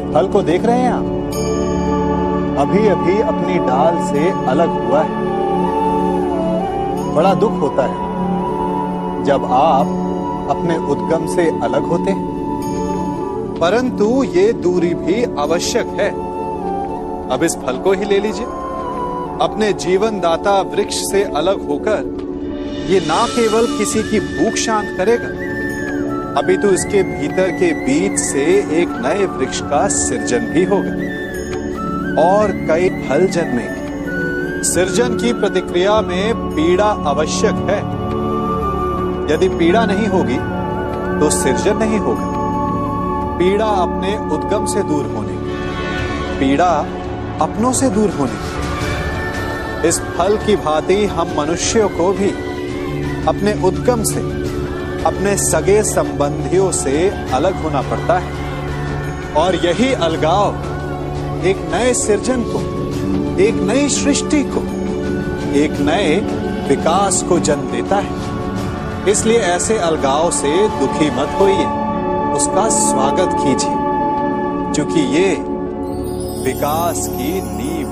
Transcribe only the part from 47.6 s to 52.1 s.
से दूर होने। इस फल की भांति हम मनुष्यों